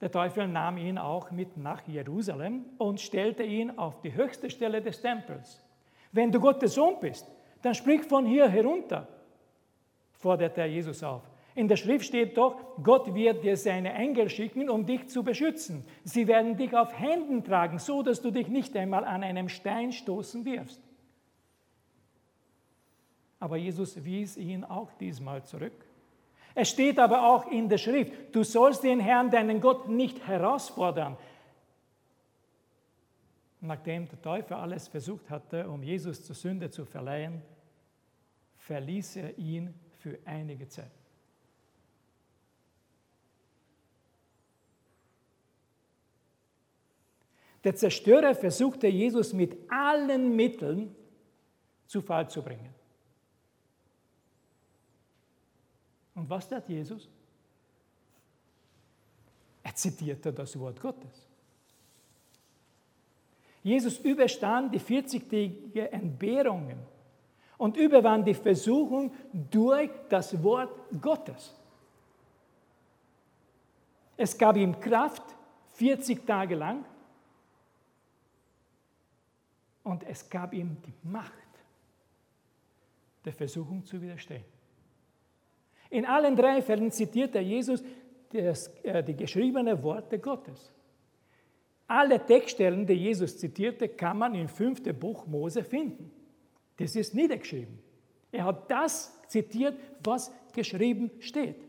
Der 0.00 0.10
Teufel 0.10 0.48
nahm 0.48 0.78
ihn 0.78 0.96
auch 0.96 1.30
mit 1.30 1.56
nach 1.56 1.86
Jerusalem 1.86 2.64
und 2.78 3.00
stellte 3.00 3.42
ihn 3.42 3.76
auf 3.76 4.00
die 4.00 4.14
höchste 4.14 4.48
Stelle 4.48 4.80
des 4.80 5.00
Tempels. 5.02 5.62
Wenn 6.12 6.32
du 6.32 6.40
Gottes 6.40 6.74
Sohn 6.74 6.96
bist, 7.00 7.26
dann 7.60 7.74
sprich 7.74 8.02
von 8.04 8.24
hier 8.24 8.48
herunter, 8.48 9.06
forderte 10.12 10.64
Jesus 10.64 11.02
auf. 11.02 11.22
In 11.58 11.66
der 11.66 11.74
Schrift 11.74 12.04
steht 12.04 12.36
doch, 12.36 12.54
Gott 12.84 13.16
wird 13.16 13.42
dir 13.42 13.56
seine 13.56 13.92
Engel 13.92 14.30
schicken, 14.30 14.70
um 14.70 14.86
dich 14.86 15.08
zu 15.08 15.24
beschützen. 15.24 15.84
Sie 16.04 16.28
werden 16.28 16.56
dich 16.56 16.72
auf 16.72 16.96
Händen 16.96 17.42
tragen, 17.42 17.80
so 17.80 18.04
dass 18.04 18.22
du 18.22 18.30
dich 18.30 18.46
nicht 18.46 18.76
einmal 18.76 19.04
an 19.04 19.24
einem 19.24 19.48
Stein 19.48 19.90
stoßen 19.90 20.44
wirst. 20.44 20.80
Aber 23.40 23.56
Jesus 23.56 24.04
wies 24.04 24.36
ihn 24.36 24.62
auch 24.62 24.92
diesmal 25.00 25.42
zurück. 25.46 25.72
Es 26.54 26.70
steht 26.70 27.00
aber 27.00 27.28
auch 27.28 27.50
in 27.50 27.68
der 27.68 27.78
Schrift, 27.78 28.12
du 28.30 28.44
sollst 28.44 28.84
den 28.84 29.00
Herrn, 29.00 29.28
deinen 29.28 29.60
Gott, 29.60 29.88
nicht 29.88 30.28
herausfordern. 30.28 31.16
Nachdem 33.60 34.08
der 34.08 34.22
Teufel 34.22 34.54
alles 34.58 34.86
versucht 34.86 35.28
hatte, 35.28 35.68
um 35.68 35.82
Jesus 35.82 36.24
zur 36.24 36.36
Sünde 36.36 36.70
zu 36.70 36.84
verleihen, 36.84 37.42
verließ 38.58 39.16
er 39.16 39.36
ihn 39.38 39.74
für 39.96 40.20
einige 40.24 40.68
Zeit. 40.68 40.97
Der 47.68 47.76
Zerstörer 47.76 48.34
versuchte 48.34 48.86
Jesus 48.86 49.34
mit 49.34 49.54
allen 49.70 50.34
Mitteln 50.34 50.96
zu 51.86 52.00
Fall 52.00 52.26
zu 52.30 52.40
bringen. 52.40 52.74
Und 56.14 56.30
was 56.30 56.48
tat 56.48 56.66
Jesus? 56.66 57.10
Er 59.62 59.74
zitierte 59.74 60.32
das 60.32 60.58
Wort 60.58 60.80
Gottes. 60.80 61.26
Jesus 63.62 63.98
überstand 63.98 64.74
die 64.74 64.80
40-tägige 64.80 65.90
Entbehrungen 65.90 66.78
und 67.58 67.76
überwand 67.76 68.26
die 68.26 68.32
Versuchung 68.32 69.12
durch 69.50 69.90
das 70.08 70.42
Wort 70.42 70.72
Gottes. 71.02 71.54
Es 74.16 74.38
gab 74.38 74.56
ihm 74.56 74.80
Kraft 74.80 75.24
40 75.74 76.26
Tage 76.26 76.54
lang 76.54 76.86
und 79.88 80.04
es 80.06 80.28
gab 80.28 80.52
ihm 80.52 80.76
die 80.84 80.92
Macht, 81.02 81.32
der 83.24 83.32
Versuchung 83.32 83.86
zu 83.86 84.00
widerstehen. 84.02 84.44
In 85.88 86.04
allen 86.04 86.36
drei 86.36 86.60
Fällen 86.60 86.90
zitiert 86.90 87.34
er 87.34 87.40
Jesus 87.40 87.82
das, 88.30 88.68
äh, 88.82 89.02
die 89.02 89.16
geschriebenen 89.16 89.82
Worte 89.82 90.18
Gottes. 90.18 90.70
Alle 91.86 92.24
Textstellen, 92.24 92.86
die 92.86 92.92
Jesus 92.92 93.38
zitierte, 93.38 93.88
kann 93.88 94.18
man 94.18 94.34
im 94.34 94.48
fünften 94.48 94.96
Buch 94.98 95.26
Mose 95.26 95.64
finden. 95.64 96.10
Das 96.76 96.94
ist 96.94 97.14
niedergeschrieben. 97.14 97.78
Er 98.30 98.44
hat 98.44 98.70
das 98.70 99.18
zitiert, 99.28 99.78
was 100.04 100.30
geschrieben 100.52 101.10
steht. 101.20 101.66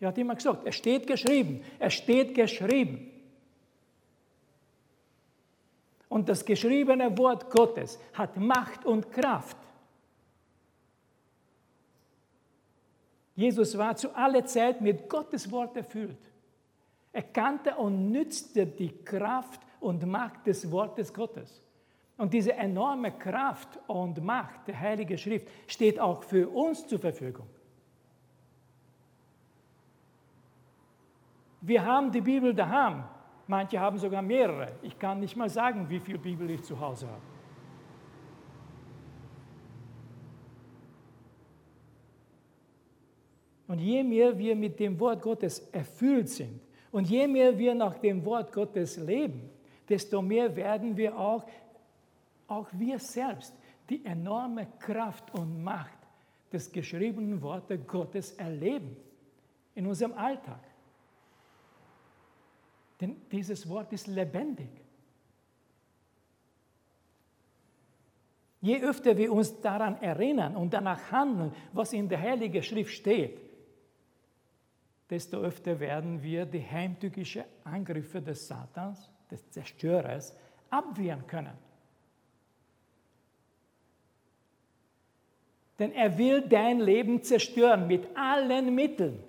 Er 0.00 0.08
hat 0.08 0.16
immer 0.16 0.34
gesagt, 0.34 0.66
es 0.66 0.76
steht 0.76 1.06
geschrieben, 1.06 1.60
es 1.78 1.92
steht 1.92 2.34
geschrieben. 2.34 3.10
Und 6.14 6.28
das 6.28 6.44
geschriebene 6.44 7.18
Wort 7.18 7.50
Gottes 7.50 7.98
hat 8.12 8.36
Macht 8.36 8.84
und 8.84 9.10
Kraft. 9.10 9.56
Jesus 13.34 13.76
war 13.76 13.96
zu 13.96 14.14
aller 14.14 14.46
Zeit 14.46 14.80
mit 14.80 15.08
Gottes 15.08 15.50
Wort 15.50 15.76
erfüllt. 15.76 16.20
Er 17.12 17.24
kannte 17.24 17.74
und 17.74 18.12
nützte 18.12 18.64
die 18.64 18.96
Kraft 19.04 19.60
und 19.80 20.06
Macht 20.06 20.46
des 20.46 20.70
Wortes 20.70 21.12
Gottes. 21.12 21.60
Und 22.16 22.32
diese 22.32 22.52
enorme 22.52 23.10
Kraft 23.10 23.80
und 23.88 24.22
Macht 24.22 24.68
der 24.68 24.78
Heiligen 24.78 25.18
Schrift 25.18 25.48
steht 25.66 25.98
auch 25.98 26.22
für 26.22 26.48
uns 26.48 26.86
zur 26.86 27.00
Verfügung. 27.00 27.48
Wir 31.60 31.84
haben 31.84 32.12
die 32.12 32.20
Bibel 32.20 32.54
daheim. 32.54 33.02
Manche 33.46 33.78
haben 33.78 33.98
sogar 33.98 34.22
mehrere. 34.22 34.72
Ich 34.82 34.98
kann 34.98 35.20
nicht 35.20 35.36
mal 35.36 35.48
sagen, 35.48 35.88
wie 35.88 36.00
viel 36.00 36.18
Bibel 36.18 36.48
ich 36.50 36.62
zu 36.62 36.78
Hause 36.78 37.06
habe. 37.06 37.20
Und 43.66 43.78
je 43.78 44.02
mehr 44.02 44.36
wir 44.38 44.54
mit 44.54 44.78
dem 44.78 44.98
Wort 45.00 45.22
Gottes 45.22 45.58
erfüllt 45.72 46.28
sind 46.28 46.60
und 46.92 47.08
je 47.08 47.26
mehr 47.26 47.56
wir 47.58 47.74
nach 47.74 47.98
dem 47.98 48.24
Wort 48.24 48.52
Gottes 48.52 48.96
leben, 48.98 49.50
desto 49.88 50.22
mehr 50.22 50.54
werden 50.54 50.96
wir 50.96 51.18
auch, 51.18 51.44
auch 52.46 52.68
wir 52.72 52.98
selbst, 52.98 53.54
die 53.88 54.04
enorme 54.04 54.66
Kraft 54.78 55.34
und 55.34 55.62
Macht 55.62 55.98
das 56.50 56.70
geschriebene 56.70 57.42
Worte 57.42 57.78
Gottes 57.78 58.32
erleben 58.34 58.96
in 59.74 59.86
unserem 59.86 60.12
Alltag. 60.12 60.60
Denn 63.00 63.16
dieses 63.30 63.68
Wort 63.68 63.92
ist 63.92 64.06
lebendig. 64.06 64.70
Je 68.60 68.82
öfter 68.82 69.16
wir 69.16 69.30
uns 69.30 69.60
daran 69.60 70.00
erinnern 70.00 70.56
und 70.56 70.72
danach 70.72 71.12
handeln, 71.12 71.52
was 71.72 71.92
in 71.92 72.08
der 72.08 72.20
Heiligen 72.20 72.62
Schrift 72.62 72.94
steht, 72.94 73.38
desto 75.10 75.38
öfter 75.38 75.78
werden 75.78 76.22
wir 76.22 76.46
die 76.46 76.62
heimtückischen 76.62 77.44
Angriffe 77.64 78.22
des 78.22 78.48
Satans, 78.48 79.10
des 79.30 79.50
Zerstörers, 79.50 80.34
abwehren 80.70 81.26
können. 81.26 81.52
Denn 85.78 85.92
er 85.92 86.16
will 86.16 86.42
dein 86.48 86.80
Leben 86.80 87.22
zerstören 87.22 87.86
mit 87.86 88.16
allen 88.16 88.74
Mitteln. 88.74 89.22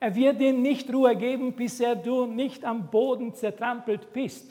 Er 0.00 0.14
wird 0.14 0.40
dir 0.40 0.52
nicht 0.52 0.92
Ruhe 0.92 1.16
geben, 1.16 1.52
bis 1.52 1.80
er 1.80 1.96
du 1.96 2.26
nicht 2.26 2.64
am 2.64 2.90
Boden 2.90 3.34
zertrampelt 3.34 4.12
bist. 4.12 4.50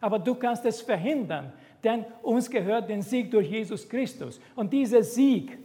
Aber 0.00 0.18
du 0.18 0.34
kannst 0.34 0.64
es 0.64 0.80
verhindern, 0.80 1.52
denn 1.82 2.04
uns 2.22 2.48
gehört 2.48 2.88
den 2.88 3.02
Sieg 3.02 3.30
durch 3.30 3.50
Jesus 3.50 3.88
Christus. 3.88 4.40
Und 4.54 4.72
dieser 4.72 5.02
Sieg 5.02 5.58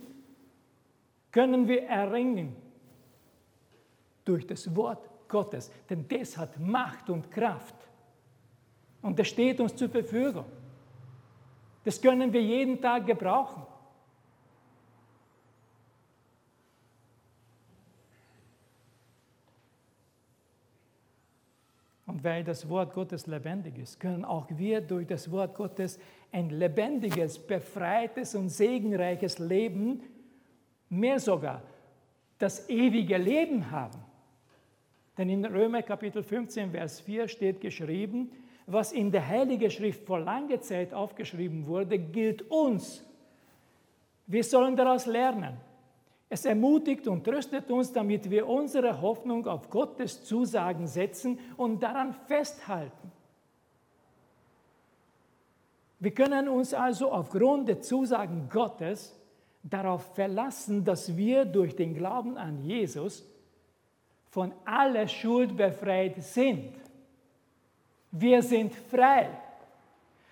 können 1.31 1.67
wir 1.67 1.83
erringen 1.83 2.55
durch 4.25 4.47
das 4.47 4.73
Wort 4.75 5.09
Gottes, 5.27 5.71
denn 5.89 6.05
das 6.07 6.37
hat 6.37 6.59
Macht 6.59 7.09
und 7.09 7.29
Kraft. 7.31 7.75
Und 9.01 9.19
das 9.19 9.27
steht 9.27 9.59
uns 9.59 9.75
zur 9.75 9.89
Verfügung. 9.89 10.45
Das 11.83 12.01
können 12.01 12.31
wir 12.31 12.41
jeden 12.41 12.81
Tag 12.81 13.05
gebrauchen. 13.05 13.63
Und 22.13 22.23
weil 22.23 22.43
das 22.43 22.69
Wort 22.69 22.93
Gottes 22.93 23.25
lebendig 23.25 23.79
ist, 23.79 23.99
können 23.99 24.23
auch 24.23 24.45
wir 24.51 24.81
durch 24.81 25.07
das 25.07 25.31
Wort 25.31 25.55
Gottes 25.55 25.97
ein 26.31 26.51
lebendiges, 26.51 27.39
befreites 27.39 28.35
und 28.35 28.49
segenreiches 28.49 29.39
Leben, 29.39 30.03
mehr 30.89 31.19
sogar 31.19 31.63
das 32.37 32.69
ewige 32.69 33.17
Leben 33.17 33.71
haben. 33.71 33.97
Denn 35.17 35.27
in 35.27 35.43
Römer 35.43 35.81
Kapitel 35.81 36.21
15, 36.21 36.69
Vers 36.69 36.99
4 36.99 37.27
steht 37.27 37.59
geschrieben, 37.59 38.31
was 38.67 38.91
in 38.91 39.11
der 39.11 39.27
Heiligen 39.27 39.71
Schrift 39.71 40.05
vor 40.05 40.19
langer 40.19 40.61
Zeit 40.61 40.93
aufgeschrieben 40.93 41.65
wurde, 41.65 41.97
gilt 41.97 42.43
uns. 42.43 43.03
Wir 44.27 44.43
sollen 44.43 44.75
daraus 44.75 45.07
lernen. 45.07 45.57
Es 46.33 46.45
ermutigt 46.45 47.07
und 47.07 47.23
tröstet 47.23 47.69
uns, 47.69 47.93
damit 47.93 48.27
wir 48.27 48.49
unsere 48.49 48.99
Hoffnung 49.01 49.45
auf 49.45 49.69
Gottes 49.69 50.23
Zusagen 50.23 50.87
setzen 50.87 51.37
und 51.57 51.83
daran 51.83 52.11
festhalten. 52.27 53.11
Wir 55.99 56.09
können 56.09 56.47
uns 56.49 56.73
also 56.73 57.11
aufgrund 57.11 57.69
der 57.69 57.81
Zusagen 57.81 58.49
Gottes 58.49 59.15
darauf 59.61 60.15
verlassen, 60.15 60.83
dass 60.83 61.15
wir 61.15 61.45
durch 61.45 61.75
den 61.75 61.93
Glauben 61.93 62.35
an 62.35 62.63
Jesus 62.63 63.23
von 64.31 64.53
aller 64.65 65.07
Schuld 65.07 65.55
befreit 65.55 66.19
sind. 66.23 66.73
Wir 68.09 68.41
sind 68.41 68.73
frei. 68.73 69.29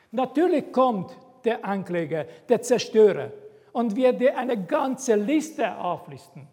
Natürlich 0.10 0.72
kommt 0.72 1.16
der 1.44 1.64
Ankläger, 1.64 2.26
der 2.50 2.60
Zerstörer, 2.64 3.32
und 3.74 3.96
wir 3.96 4.14
dir 4.14 4.38
eine 4.38 4.64
ganze 4.66 5.16
Liste 5.16 5.76
auflisten. 5.78 6.48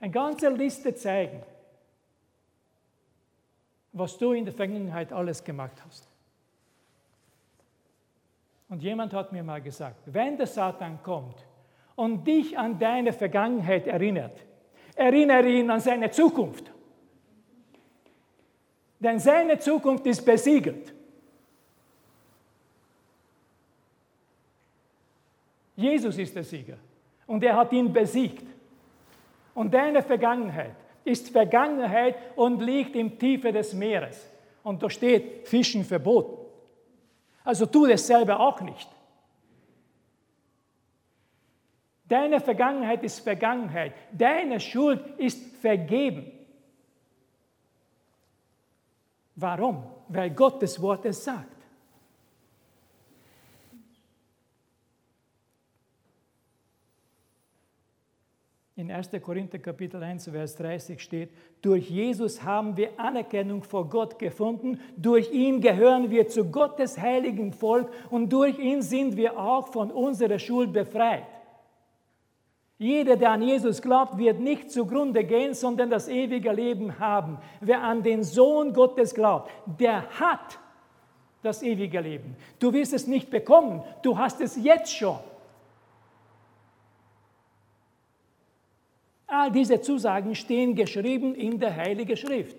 Eine 0.00 0.10
ganze 0.10 0.48
Liste 0.50 0.94
zeigen, 0.94 1.42
was 3.92 4.18
du 4.18 4.32
in 4.32 4.44
der 4.44 4.54
Vergangenheit 4.54 5.12
alles 5.12 5.42
gemacht 5.42 5.76
hast. 5.86 6.08
Und 8.68 8.82
jemand 8.82 9.12
hat 9.12 9.32
mir 9.32 9.42
mal 9.42 9.60
gesagt, 9.60 10.00
wenn 10.06 10.36
der 10.36 10.46
Satan 10.46 11.02
kommt 11.02 11.44
und 11.94 12.26
dich 12.26 12.58
an 12.58 12.78
deine 12.78 13.12
Vergangenheit 13.12 13.86
erinnert, 13.86 14.44
erinnere 14.96 15.48
ihn 15.48 15.70
an 15.70 15.80
seine 15.80 16.10
Zukunft. 16.10 16.70
Denn 18.98 19.18
seine 19.18 19.58
Zukunft 19.58 20.06
ist 20.06 20.24
besiegelt. 20.24 20.93
Jesus 25.84 26.16
ist 26.16 26.34
der 26.34 26.44
Sieger 26.44 26.78
und 27.26 27.44
er 27.44 27.56
hat 27.56 27.72
ihn 27.72 27.92
besiegt. 27.92 28.46
Und 29.54 29.72
deine 29.74 30.02
Vergangenheit 30.02 30.76
ist 31.04 31.28
Vergangenheit 31.28 32.16
und 32.36 32.60
liegt 32.62 32.96
im 32.96 33.18
Tiefe 33.18 33.52
des 33.52 33.74
Meeres. 33.74 34.30
Und 34.62 34.82
da 34.82 34.88
steht 34.88 35.46
Fischen 35.46 35.84
verboten. 35.84 36.38
Also 37.44 37.66
tu 37.66 37.86
das 37.86 38.06
selber 38.06 38.40
auch 38.40 38.60
nicht. 38.62 38.88
Deine 42.08 42.40
Vergangenheit 42.40 43.02
ist 43.02 43.20
Vergangenheit. 43.20 43.92
Deine 44.12 44.60
Schuld 44.60 45.02
ist 45.18 45.56
vergeben. 45.56 46.32
Warum? 49.36 49.84
Weil 50.08 50.30
Gottes 50.30 50.80
Wort 50.80 51.04
es 51.04 51.24
sagt. 51.24 51.53
In 58.84 58.90
1. 58.90 59.08
Korinther 59.22 59.58
Kapitel 59.60 60.02
1, 60.02 60.28
Vers 60.28 60.56
30 60.56 61.00
steht, 61.00 61.30
durch 61.62 61.88
Jesus 61.88 62.42
haben 62.42 62.76
wir 62.76 62.90
Anerkennung 62.98 63.62
vor 63.62 63.88
Gott 63.88 64.18
gefunden, 64.18 64.78
durch 64.94 65.32
ihn 65.32 65.62
gehören 65.62 66.10
wir 66.10 66.28
zu 66.28 66.44
Gottes 66.50 67.00
heiligen 67.00 67.54
Volk 67.54 67.90
und 68.10 68.30
durch 68.30 68.58
ihn 68.58 68.82
sind 68.82 69.16
wir 69.16 69.38
auch 69.38 69.68
von 69.68 69.90
unserer 69.90 70.38
Schuld 70.38 70.74
befreit. 70.74 71.24
Jeder, 72.76 73.16
der 73.16 73.30
an 73.30 73.40
Jesus 73.40 73.80
glaubt, 73.80 74.18
wird 74.18 74.40
nicht 74.40 74.70
zugrunde 74.70 75.24
gehen, 75.24 75.54
sondern 75.54 75.88
das 75.88 76.06
ewige 76.06 76.52
Leben 76.52 76.98
haben. 76.98 77.38
Wer 77.62 77.82
an 77.82 78.02
den 78.02 78.22
Sohn 78.22 78.74
Gottes 78.74 79.14
glaubt, 79.14 79.50
der 79.80 80.10
hat 80.20 80.58
das 81.40 81.62
ewige 81.62 82.00
Leben. 82.00 82.36
Du 82.58 82.70
wirst 82.74 82.92
es 82.92 83.06
nicht 83.06 83.30
bekommen, 83.30 83.82
du 84.02 84.18
hast 84.18 84.42
es 84.42 84.62
jetzt 84.62 84.94
schon. 84.94 85.20
All 89.36 89.50
diese 89.50 89.80
Zusagen 89.80 90.32
stehen 90.36 90.76
geschrieben 90.76 91.34
in 91.34 91.58
der 91.58 91.74
Heiligen 91.74 92.16
Schrift. 92.16 92.56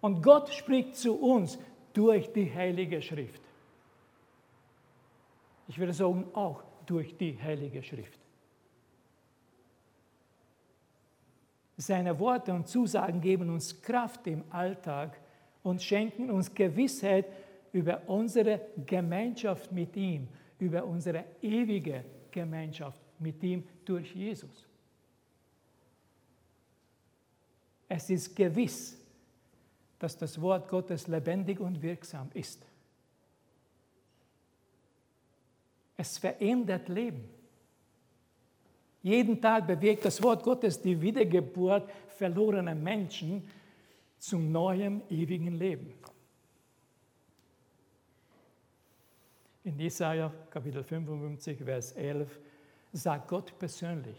Und 0.00 0.22
Gott 0.22 0.48
spricht 0.48 0.96
zu 0.96 1.14
uns 1.20 1.58
durch 1.92 2.32
die 2.32 2.50
Heilige 2.52 3.02
Schrift. 3.02 3.42
Ich 5.68 5.78
würde 5.78 5.92
sagen, 5.92 6.24
auch 6.32 6.62
durch 6.86 7.14
die 7.14 7.38
Heilige 7.42 7.82
Schrift. 7.82 8.18
Seine 11.76 12.18
Worte 12.18 12.54
und 12.54 12.66
Zusagen 12.66 13.20
geben 13.20 13.50
uns 13.50 13.82
Kraft 13.82 14.26
im 14.26 14.44
Alltag 14.48 15.20
und 15.62 15.82
schenken 15.82 16.30
uns 16.30 16.54
Gewissheit 16.54 17.26
über 17.72 18.00
unsere 18.06 18.62
Gemeinschaft 18.86 19.70
mit 19.72 19.94
ihm, 19.94 20.26
über 20.58 20.84
unsere 20.84 21.24
ewige 21.42 22.02
Gemeinschaft 22.30 23.01
mit 23.22 23.42
ihm 23.42 23.64
durch 23.84 24.14
Jesus. 24.14 24.66
Es 27.88 28.08
ist 28.10 28.34
gewiss, 28.34 28.96
dass 29.98 30.16
das 30.16 30.40
Wort 30.40 30.68
Gottes 30.68 31.06
lebendig 31.06 31.60
und 31.60 31.80
wirksam 31.80 32.30
ist. 32.34 32.64
Es 35.96 36.18
verändert 36.18 36.88
Leben. 36.88 37.28
Jeden 39.02 39.40
Tag 39.40 39.66
bewegt 39.66 40.04
das 40.04 40.22
Wort 40.22 40.42
Gottes 40.42 40.80
die 40.80 41.00
Wiedergeburt 41.00 41.90
verlorener 42.08 42.74
Menschen 42.74 43.48
zum 44.18 44.50
neuen, 44.50 45.02
ewigen 45.10 45.58
Leben. 45.58 45.92
In 49.64 49.78
Jesaja 49.78 50.32
Kapitel 50.50 50.82
55, 50.82 51.58
Vers 51.58 51.92
11 51.92 52.28
sagt 52.92 53.28
Gott 53.28 53.58
persönlich, 53.58 54.16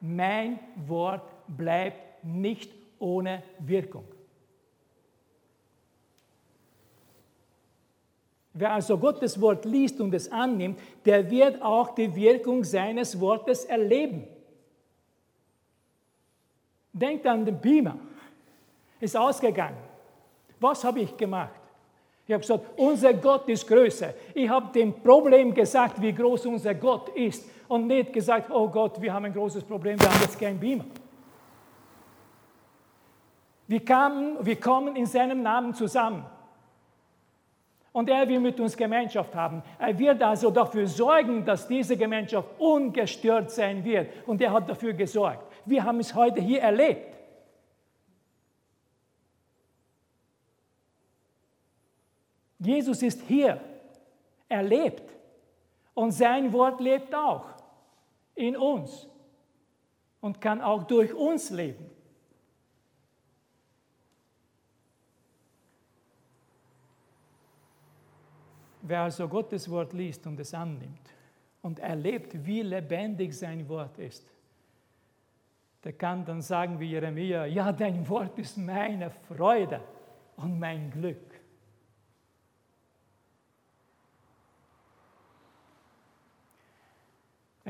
mein 0.00 0.58
Wort 0.86 1.22
bleibt 1.48 2.24
nicht 2.24 2.72
ohne 2.98 3.42
Wirkung. 3.58 4.04
Wer 8.54 8.72
also 8.72 8.98
Gottes 8.98 9.40
Wort 9.40 9.64
liest 9.64 10.00
und 10.00 10.12
es 10.14 10.30
annimmt, 10.32 10.80
der 11.04 11.30
wird 11.30 11.62
auch 11.62 11.94
die 11.94 12.12
Wirkung 12.14 12.64
seines 12.64 13.18
Wortes 13.20 13.64
erleben. 13.64 14.24
Denkt 16.92 17.24
an 17.26 17.44
den 17.44 17.60
Beamer. 17.60 17.96
Ist 18.98 19.16
ausgegangen. 19.16 19.76
Was 20.58 20.82
habe 20.82 21.00
ich 21.00 21.16
gemacht? 21.16 21.60
Ich 22.26 22.32
habe 22.32 22.40
gesagt, 22.40 22.66
unser 22.76 23.14
Gott 23.14 23.48
ist 23.48 23.66
größer. 23.66 24.12
Ich 24.34 24.48
habe 24.48 24.72
dem 24.72 24.92
Problem 24.92 25.54
gesagt, 25.54 26.02
wie 26.02 26.12
groß 26.12 26.46
unser 26.46 26.74
Gott 26.74 27.10
ist 27.10 27.48
und 27.68 27.86
nicht 27.86 28.12
gesagt, 28.12 28.50
oh 28.50 28.68
Gott, 28.68 29.00
wir 29.00 29.12
haben 29.12 29.26
ein 29.26 29.32
großes 29.32 29.62
Problem, 29.64 30.00
wir 30.00 30.10
haben 30.10 30.20
jetzt 30.22 30.40
keinen 30.40 30.58
Beamer. 30.58 30.86
Wir, 33.66 33.84
kamen, 33.84 34.44
wir 34.44 34.58
kommen 34.58 34.96
in 34.96 35.04
seinem 35.04 35.42
Namen 35.42 35.74
zusammen. 35.74 36.24
Und 37.92 38.08
er 38.08 38.26
will 38.28 38.40
mit 38.40 38.58
uns 38.60 38.76
Gemeinschaft 38.76 39.34
haben. 39.34 39.62
Er 39.78 39.98
wird 39.98 40.22
also 40.22 40.50
dafür 40.50 40.86
sorgen, 40.86 41.44
dass 41.44 41.68
diese 41.68 41.96
Gemeinschaft 41.96 42.48
ungestört 42.58 43.50
sein 43.50 43.84
wird. 43.84 44.26
Und 44.26 44.40
er 44.40 44.52
hat 44.52 44.68
dafür 44.68 44.92
gesorgt. 44.92 45.44
Wir 45.66 45.84
haben 45.84 46.00
es 46.00 46.14
heute 46.14 46.40
hier 46.40 46.62
erlebt. 46.62 47.16
Jesus 52.58 53.02
ist 53.02 53.20
hier. 53.22 53.60
Er 54.48 54.62
lebt. 54.62 55.02
Und 55.94 56.12
sein 56.12 56.52
Wort 56.52 56.80
lebt 56.80 57.14
auch 57.14 57.57
in 58.38 58.56
uns 58.56 59.08
und 60.20 60.40
kann 60.40 60.60
auch 60.60 60.84
durch 60.84 61.12
uns 61.12 61.50
leben. 61.50 61.90
Wer 68.82 69.02
also 69.02 69.28
Gottes 69.28 69.68
Wort 69.68 69.92
liest 69.92 70.26
und 70.26 70.40
es 70.40 70.54
annimmt 70.54 71.12
und 71.60 71.78
erlebt, 71.80 72.46
wie 72.46 72.62
lebendig 72.62 73.36
sein 73.36 73.68
Wort 73.68 73.98
ist, 73.98 74.32
der 75.84 75.92
kann 75.92 76.24
dann 76.24 76.40
sagen 76.40 76.78
wie 76.80 76.90
Jeremia, 76.90 77.44
ja, 77.46 77.72
dein 77.72 78.08
Wort 78.08 78.38
ist 78.38 78.56
meine 78.56 79.10
Freude 79.10 79.80
und 80.36 80.58
mein 80.58 80.90
Glück. 80.90 81.27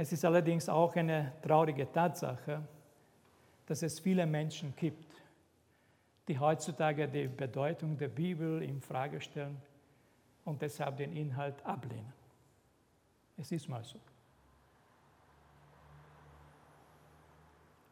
Es 0.01 0.13
ist 0.13 0.25
allerdings 0.25 0.69
auch 0.69 0.95
eine 0.95 1.33
traurige 1.43 1.91
Tatsache, 1.91 2.63
dass 3.67 3.83
es 3.83 3.99
viele 3.99 4.27
Menschen 4.27 4.73
gibt, 4.77 5.13
die 6.29 6.39
heutzutage 6.39 7.09
die 7.09 7.27
Bedeutung 7.27 7.99
der 7.99 8.07
Bibel 8.07 8.63
in 8.63 8.81
Frage 8.81 9.21
stellen 9.21 9.61
und 10.45 10.63
deshalb 10.63 10.99
den 10.99 11.17
Inhalt 11.17 11.67
ablehnen. 11.67 12.13
Es 13.39 13.51
ist 13.51 13.69
mal 13.69 13.83
so. 13.83 13.99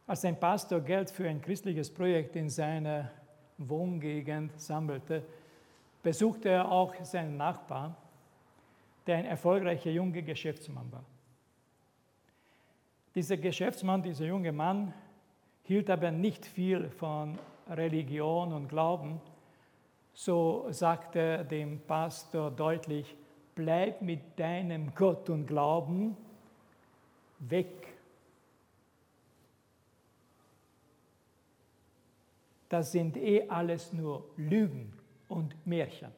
Als 0.06 0.24
ein 0.24 0.38
Pastor 0.38 0.80
Geld 0.82 1.10
für 1.10 1.28
ein 1.28 1.42
christliches 1.42 1.92
Projekt 1.92 2.36
in 2.36 2.48
seiner 2.48 3.10
Wohngegend 3.58 4.60
sammelte, 4.60 5.24
besuchte 6.04 6.50
er 6.50 6.70
auch 6.70 6.94
seinen 7.02 7.36
Nachbarn, 7.36 7.96
der 9.08 9.16
ein 9.16 9.24
erfolgreicher 9.24 9.90
junger 9.90 10.22
Geschäftsmann 10.22 10.92
war. 10.92 11.04
Dieser 13.16 13.38
Geschäftsmann, 13.38 14.02
dieser 14.02 14.26
junge 14.26 14.52
Mann, 14.52 14.92
hielt 15.62 15.88
aber 15.88 16.10
nicht 16.10 16.44
viel 16.44 16.90
von 16.90 17.38
Religion 17.66 18.52
und 18.52 18.68
Glauben, 18.68 19.22
so 20.12 20.66
sagte 20.68 21.42
dem 21.46 21.80
Pastor 21.80 22.50
deutlich, 22.50 23.16
bleib 23.54 24.02
mit 24.02 24.38
deinem 24.38 24.94
Gott 24.94 25.30
und 25.30 25.46
Glauben 25.46 26.14
weg. 27.38 27.88
Das 32.68 32.92
sind 32.92 33.16
eh 33.16 33.48
alles 33.48 33.94
nur 33.94 34.28
Lügen 34.36 34.92
und 35.28 35.54
Märchen. 35.66 36.12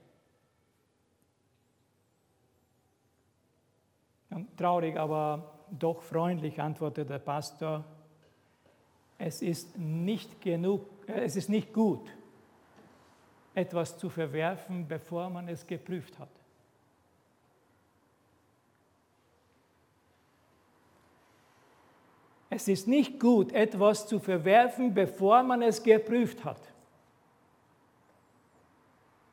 Und 4.30 4.56
traurig, 4.56 4.96
aber 4.98 5.57
doch 5.70 6.02
freundlich 6.02 6.60
antwortete 6.60 7.08
der 7.08 7.18
Pastor, 7.18 7.84
es 9.18 9.42
ist 9.42 9.76
nicht 9.76 10.40
genug, 10.40 10.86
es 11.06 11.36
ist 11.36 11.48
nicht 11.48 11.72
gut, 11.72 12.08
etwas 13.54 13.98
zu 13.98 14.08
verwerfen, 14.08 14.86
bevor 14.86 15.28
man 15.28 15.48
es 15.48 15.66
geprüft 15.66 16.18
hat. 16.18 16.28
Es 22.50 22.66
ist 22.66 22.88
nicht 22.88 23.20
gut, 23.20 23.52
etwas 23.52 24.06
zu 24.06 24.18
verwerfen, 24.18 24.94
bevor 24.94 25.42
man 25.42 25.62
es 25.62 25.82
geprüft 25.82 26.44
hat. 26.44 26.60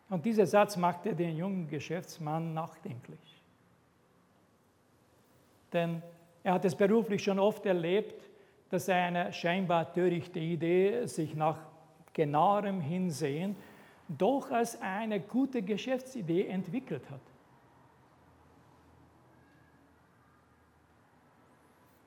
Und 0.09 0.25
dieser 0.25 0.45
Satz 0.45 0.77
machte 0.77 1.15
den 1.15 1.37
jungen 1.37 1.67
Geschäftsmann 1.67 2.53
nachdenklich. 2.53 3.41
Denn 5.73 6.01
er 6.45 6.53
hat 6.53 6.63
es 6.63 6.75
beruflich 6.75 7.23
schon 7.23 7.39
oft 7.39 7.65
erlebt, 7.65 8.29
dass 8.69 8.87
eine 8.87 9.33
scheinbar 9.33 9.91
törichte 9.91 10.39
Idee 10.39 11.07
sich 11.07 11.33
nach 11.33 11.57
genauerem 12.13 12.81
Hinsehen 12.81 13.55
doch 14.07 14.51
als 14.51 14.79
eine 14.79 15.19
gute 15.19 15.63
Geschäftsidee 15.63 16.45
entwickelt 16.45 17.09
hat. 17.09 17.21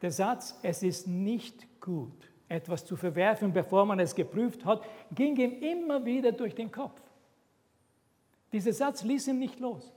Der 0.00 0.12
Satz, 0.12 0.56
es 0.62 0.84
ist 0.84 1.08
nicht 1.08 1.80
gut, 1.80 2.30
etwas 2.48 2.84
zu 2.84 2.94
verwerfen, 2.94 3.52
bevor 3.52 3.86
man 3.86 3.98
es 3.98 4.14
geprüft 4.14 4.64
hat, 4.64 4.82
ging 5.10 5.36
ihm 5.36 5.60
immer 5.60 6.04
wieder 6.04 6.30
durch 6.30 6.54
den 6.54 6.70
Kopf. 6.70 7.02
Dieser 8.52 8.72
Satz 8.72 9.02
ließ 9.02 9.26
ihn 9.26 9.40
nicht 9.40 9.58
los. 9.58 9.92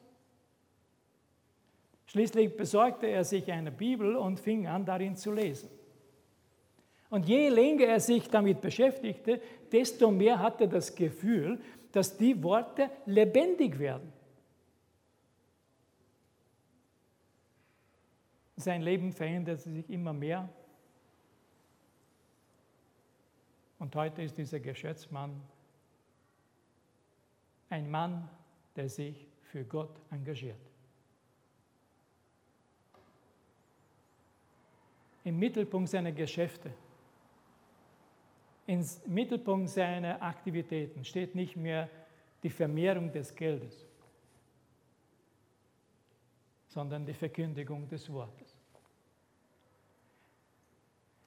Schließlich 2.12 2.58
besorgte 2.58 3.08
er 3.08 3.24
sich 3.24 3.50
eine 3.50 3.72
Bibel 3.72 4.18
und 4.18 4.38
fing 4.38 4.68
an, 4.68 4.84
darin 4.84 5.16
zu 5.16 5.32
lesen. 5.32 5.70
Und 7.10 7.26
je 7.26 7.48
länger 7.48 7.86
er 7.86 8.02
sich 8.02 8.28
damit 8.28 8.60
beschäftigte, 8.60 9.42
desto 9.72 10.12
mehr 10.12 10.40
hatte 10.40 10.66
er 10.66 10.72
das 10.72 10.94
Gefühl, 10.94 11.62
dass 11.94 12.18
die 12.18 12.44
Worte 12.44 12.90
lebendig 13.06 13.80
werden. 13.80 14.12
Sein 18.58 18.82
Leben 18.82 19.14
veränderte 19.14 19.70
sich 19.70 19.90
immer 19.90 20.12
mehr. 20.12 20.50
Und 23.80 23.96
heute 23.96 24.22
ist 24.22 24.38
dieser 24.38 24.60
Geschäftsmann 24.60 25.42
ein 27.70 27.90
Mann, 27.90 28.28
der 28.76 28.90
sich 28.90 29.30
für 29.44 29.64
Gott 29.64 29.96
engagiert. 30.12 30.71
Im 35.24 35.38
Mittelpunkt 35.38 35.90
seiner 35.90 36.12
Geschäfte 36.12 36.72
im 38.72 38.86
Mittelpunkt 39.08 39.70
seiner 39.70 40.22
Aktivitäten 40.22 41.04
steht 41.04 41.36
nicht 41.36 41.58
mehr 41.58 41.90
die 42.42 42.50
Vermehrung 42.50 43.12
des 43.12 43.36
Geldes, 43.36 43.86
sondern 46.68 47.06
die 47.06 47.14
Verkündigung 47.14 47.88
des 47.90 48.10
Wortes. 48.12 48.56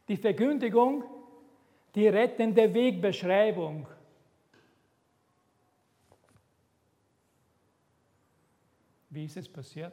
Die 0.09 0.17
Verkündigung, 0.17 1.05
die 1.95 2.09
rettende 2.09 2.73
Wegbeschreibung. 2.73 3.87
Wie 9.11 9.27
ist 9.27 9.37
es 9.37 9.49
passiert? 9.49 9.93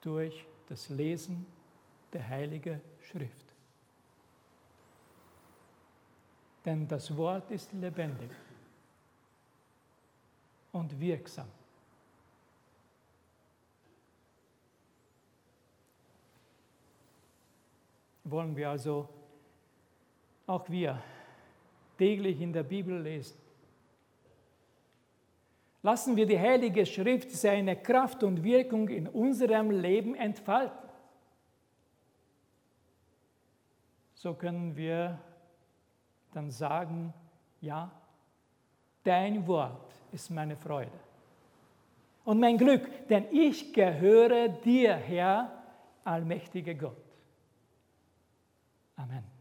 Durch 0.00 0.46
das 0.72 0.88
Lesen 0.88 1.44
der 2.14 2.26
Heiligen 2.26 2.80
Schrift. 3.02 3.44
Denn 6.64 6.88
das 6.88 7.14
Wort 7.14 7.50
ist 7.50 7.70
lebendig 7.74 8.30
und 10.72 10.98
wirksam. 10.98 11.48
Wollen 18.24 18.56
wir 18.56 18.70
also 18.70 19.06
auch 20.46 20.66
wir 20.70 21.02
täglich 21.98 22.40
in 22.40 22.54
der 22.54 22.62
Bibel 22.62 22.98
lesen. 22.98 23.41
Lassen 25.82 26.16
wir 26.16 26.26
die 26.26 26.38
Heilige 26.38 26.86
Schrift 26.86 27.30
seine 27.32 27.76
Kraft 27.76 28.22
und 28.22 28.44
Wirkung 28.44 28.88
in 28.88 29.08
unserem 29.08 29.70
Leben 29.70 30.14
entfalten. 30.14 30.78
So 34.14 34.34
können 34.34 34.76
wir 34.76 35.18
dann 36.32 36.50
sagen, 36.50 37.12
ja, 37.60 37.90
dein 39.02 39.44
Wort 39.48 39.92
ist 40.12 40.30
meine 40.30 40.56
Freude 40.56 40.92
und 42.24 42.38
mein 42.38 42.56
Glück, 42.56 43.08
denn 43.08 43.26
ich 43.32 43.72
gehöre 43.72 44.48
dir, 44.48 44.94
Herr, 44.94 45.50
allmächtiger 46.04 46.74
Gott. 46.74 46.96
Amen. 48.96 49.31